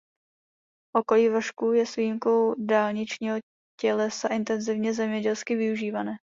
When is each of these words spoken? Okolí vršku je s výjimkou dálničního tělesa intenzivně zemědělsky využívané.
Okolí 0.97 1.29
vršku 1.29 1.71
je 1.77 1.85
s 1.85 1.95
výjimkou 1.95 2.55
dálničního 2.65 3.37
tělesa 3.79 4.27
intenzivně 4.27 4.93
zemědělsky 4.93 5.55
využívané. 5.55 6.15